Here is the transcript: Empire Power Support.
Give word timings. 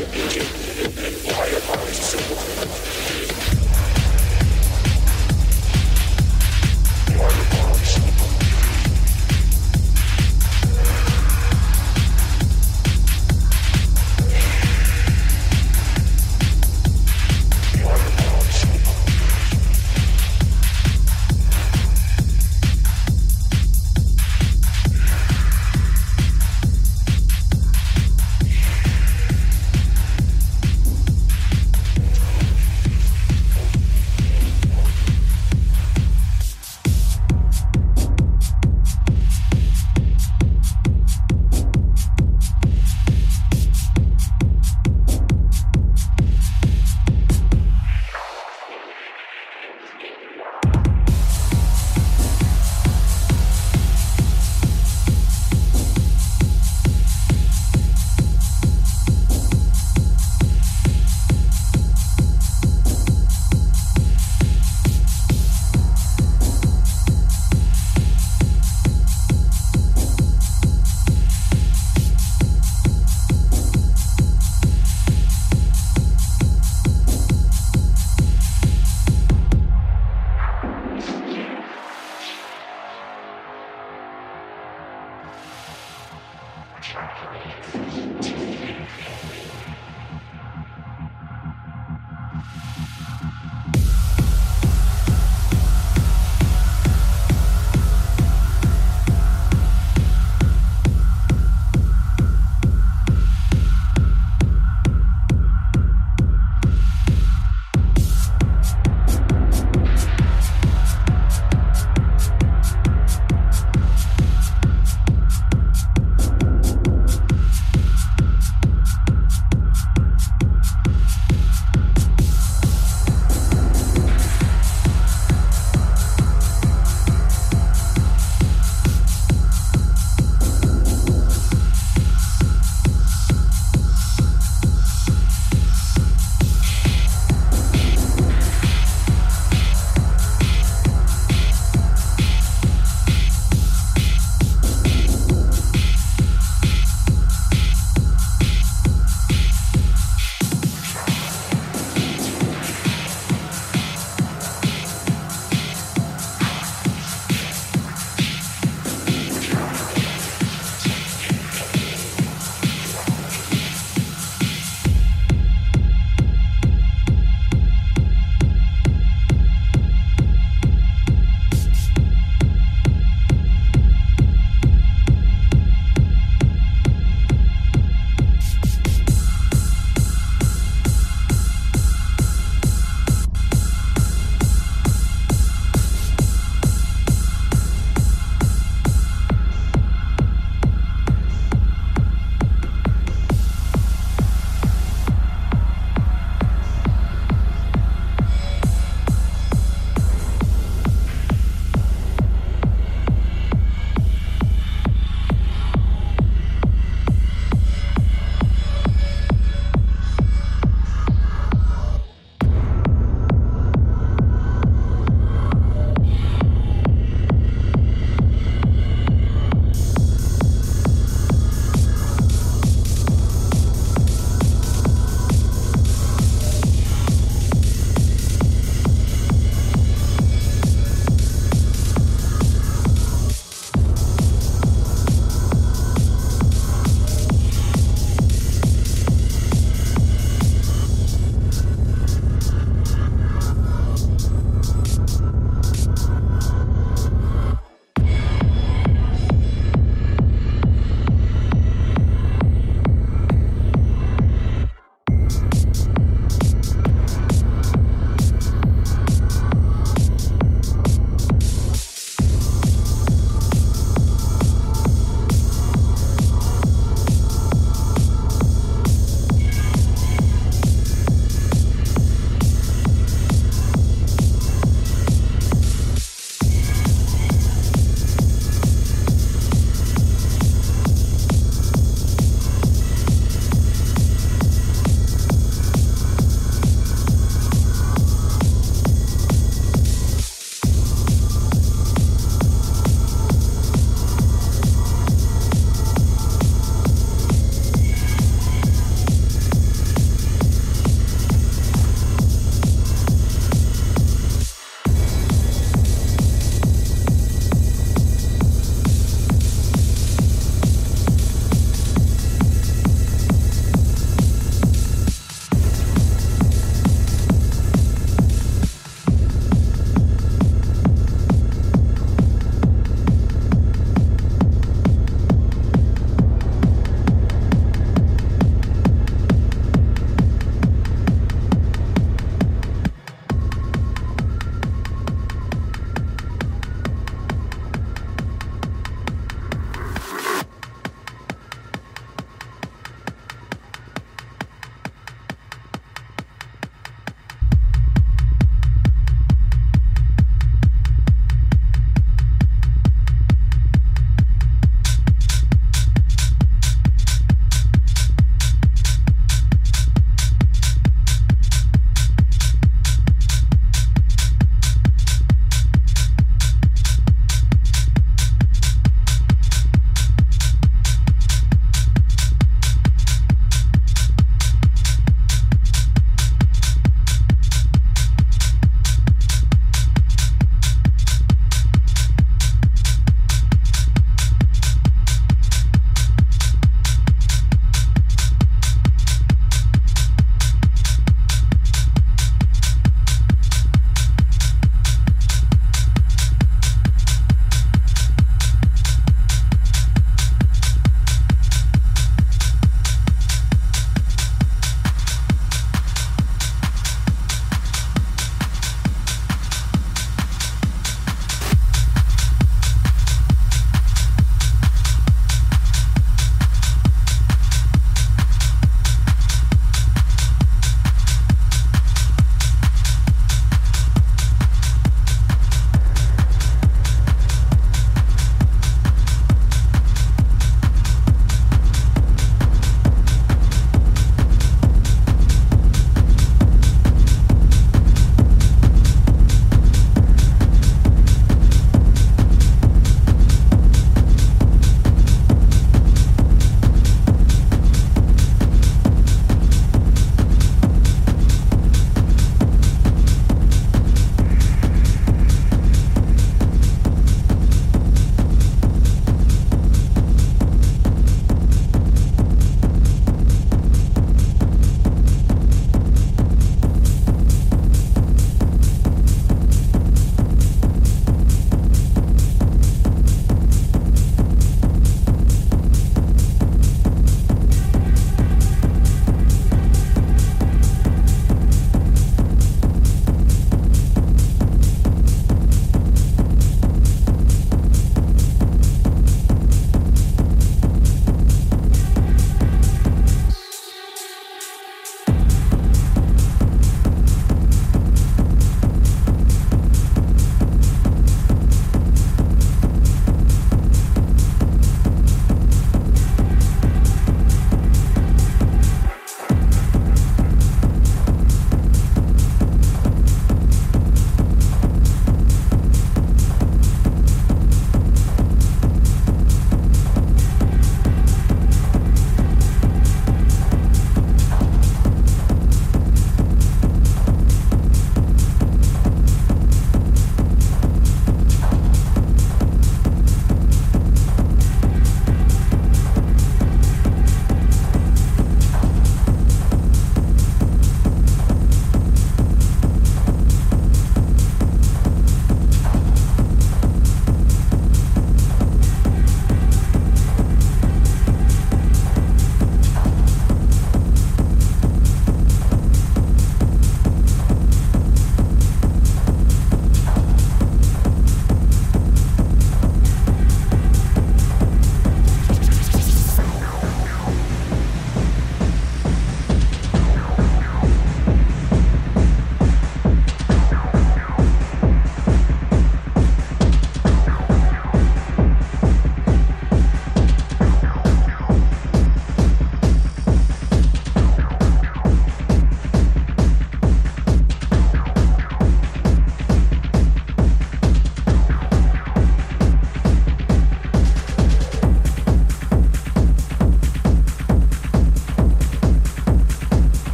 Empire 0.00 1.60
Power 1.66 1.92
Support. 1.92 3.37